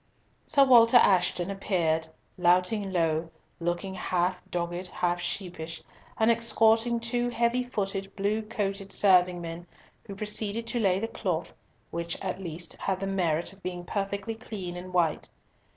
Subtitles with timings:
[0.47, 5.83] Sir Walter Ashton appeared, louting low, looking half dogged, half sheepish,
[6.17, 9.67] and escorting two heavy footed, blue coated serving men,
[10.07, 11.53] who proceeded to lay the cloth,
[11.91, 15.29] which at least had the merit of being perfectly clean and white.